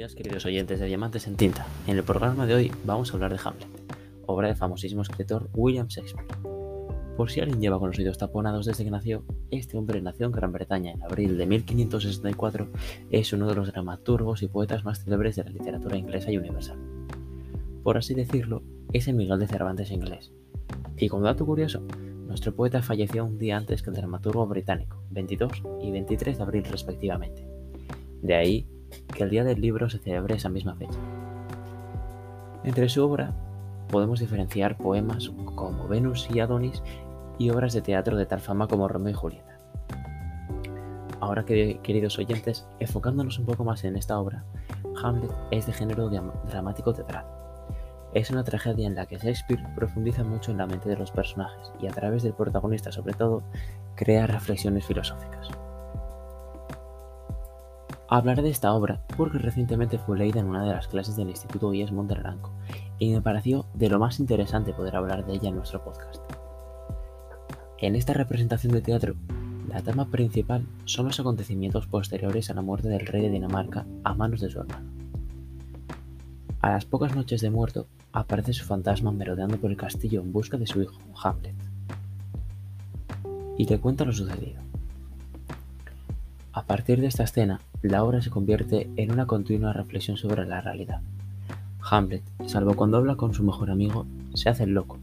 [0.00, 1.66] días, queridos oyentes de Diamantes en Tinta.
[1.86, 3.68] En el programa de hoy vamos a hablar de Hamlet,
[4.24, 6.26] obra del famosísimo escritor William Shakespeare.
[7.18, 10.32] Por si alguien lleva con los oídos taponados desde que nació, este hombre nació en
[10.32, 12.68] Gran Bretaña en abril de 1564,
[13.10, 16.78] es uno de los dramaturgos y poetas más célebres de la literatura inglesa y universal.
[17.82, 18.62] Por así decirlo,
[18.94, 20.32] es el Miguel de Cervantes inglés.
[20.96, 21.86] Y como dato curioso,
[22.26, 26.64] nuestro poeta falleció un día antes que el dramaturgo británico, 22 y 23 de abril
[26.64, 27.46] respectivamente.
[28.22, 28.66] De ahí
[29.14, 30.98] que el día del libro se celebre esa misma fecha.
[32.64, 33.32] Entre su obra
[33.90, 36.82] podemos diferenciar poemas como Venus y Adonis
[37.38, 39.58] y obras de teatro de tal fama como Romeo y Julieta.
[41.20, 44.44] Ahora, queridos oyentes, enfocándonos un poco más en esta obra,
[45.02, 46.08] Hamlet es de género
[46.48, 47.26] dramático teatral.
[48.12, 51.72] Es una tragedia en la que Shakespeare profundiza mucho en la mente de los personajes
[51.80, 53.42] y a través del protagonista sobre todo
[53.94, 55.48] crea reflexiones filosóficas.
[58.12, 61.72] Hablaré de esta obra porque recientemente fue leída en una de las clases del Instituto
[61.72, 62.50] IES Monterranco
[62.98, 66.20] y me pareció de lo más interesante poder hablar de ella en nuestro podcast.
[67.78, 69.14] En esta representación de teatro,
[69.68, 74.12] la trama principal son los acontecimientos posteriores a la muerte del rey de Dinamarca a
[74.12, 74.90] manos de su hermano.
[76.62, 80.56] A las pocas noches de muerto, aparece su fantasma merodeando por el castillo en busca
[80.56, 81.54] de su hijo, Hamlet,
[83.56, 84.60] y le cuenta lo sucedido.
[86.52, 90.60] A partir de esta escena, la obra se convierte en una continua reflexión sobre la
[90.60, 91.00] realidad.
[91.82, 94.98] Hamlet, salvo cuando habla con su mejor amigo, se hace el loco,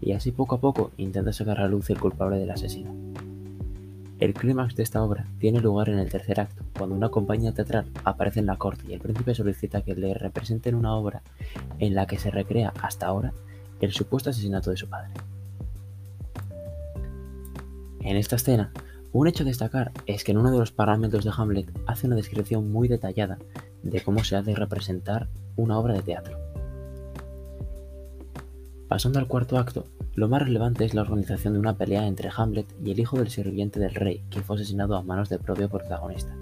[0.00, 2.90] y así poco a poco intenta sacar a luz el culpable del asesino.
[4.18, 7.86] El clímax de esta obra tiene lugar en el tercer acto, cuando una compañía teatral
[8.02, 11.22] aparece en la corte y el príncipe solicita que le representen una obra
[11.78, 13.34] en la que se recrea hasta ahora
[13.80, 15.10] el supuesto asesinato de su padre.
[18.00, 18.72] En esta escena,
[19.18, 22.16] un hecho a destacar es que en uno de los parámetros de Hamlet hace una
[22.16, 23.38] descripción muy detallada
[23.82, 26.38] de cómo se ha de representar una obra de teatro.
[28.88, 32.66] Pasando al cuarto acto, lo más relevante es la organización de una pelea entre Hamlet
[32.84, 36.36] y el hijo del sirviente del rey, que fue asesinado a manos del propio protagonista.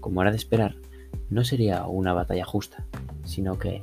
[0.00, 0.76] Como era de esperar,
[1.28, 2.86] no sería una batalla justa,
[3.24, 3.82] sino que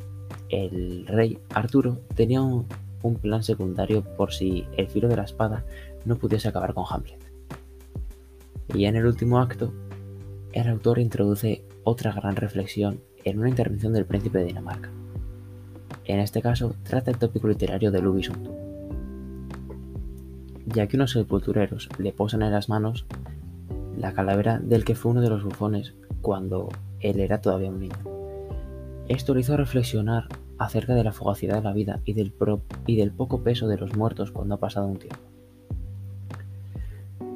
[0.50, 2.68] el rey Arturo tenía un,
[3.04, 5.66] un plan secundario por si el filo de la espada
[6.06, 7.31] no pudiese acabar con Hamlet.
[8.74, 9.74] Y en el último acto,
[10.54, 14.90] el autor introduce otra gran reflexión en una intervención del príncipe de Dinamarca.
[16.06, 18.50] En este caso, trata el tópico literario de Lubisund,
[20.68, 23.06] ya que unos sepultureros le posan en las manos
[23.98, 27.96] la calavera del que fue uno de los bufones cuando él era todavía un niño.
[29.08, 30.28] Esto le hizo reflexionar
[30.58, 32.34] acerca de la fugacidad de la vida y del,
[32.86, 35.20] y del poco peso de los muertos cuando ha pasado un tiempo.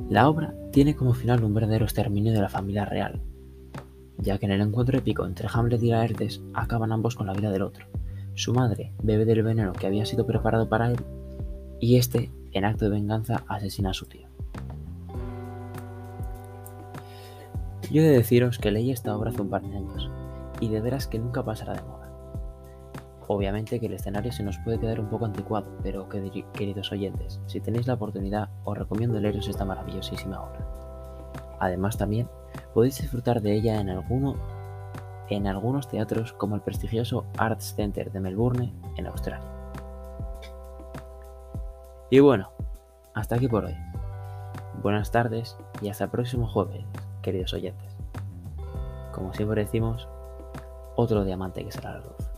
[0.10, 3.22] La obra tiene como final un verdadero exterminio de la familia real,
[4.18, 7.50] ya que en el encuentro épico entre Hamlet y Laertes acaban ambos con la vida
[7.50, 7.86] del otro.
[8.34, 10.98] Su madre bebe del veneno que había sido preparado para él
[11.80, 14.28] y este, en acto de venganza, asesina a su tío.
[17.90, 20.12] Yo he de deciros que leí esta obra hace un par de años
[20.60, 22.05] y de veras que nunca pasará de moda.
[23.28, 27.60] Obviamente que el escenario se nos puede quedar un poco anticuado, pero queridos oyentes, si
[27.60, 30.60] tenéis la oportunidad os recomiendo leeros esta maravillosísima obra.
[31.60, 32.30] Además también
[32.74, 34.36] podéis disfrutar de ella en, alguno,
[35.30, 39.50] en algunos teatros como el prestigioso Arts Center de Melbourne en Australia.
[42.12, 42.52] Y bueno,
[43.16, 43.76] hasta aquí por hoy.
[44.84, 46.86] Buenas tardes y hasta el próximo jueves,
[47.24, 47.96] queridos oyentes.
[49.12, 50.08] Como siempre decimos,
[50.96, 52.35] otro diamante que será la luz.